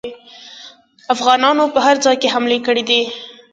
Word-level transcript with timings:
افغانانو 1.13 1.63
په 1.73 1.79
هر 1.85 1.95
ځای 2.05 2.15
کې 2.21 2.31
حملې 2.33 2.59
کړي 2.67 2.83
دي. 2.89 3.01